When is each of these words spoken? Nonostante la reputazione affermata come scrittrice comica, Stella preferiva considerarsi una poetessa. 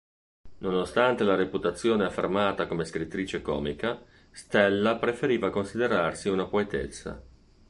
Nonostante 0.57 1.23
la 1.23 1.35
reputazione 1.35 2.03
affermata 2.05 2.65
come 2.65 2.85
scrittrice 2.85 3.43
comica, 3.43 4.03
Stella 4.31 4.95
preferiva 4.97 5.51
considerarsi 5.51 6.27
una 6.27 6.47
poetessa. 6.47 7.21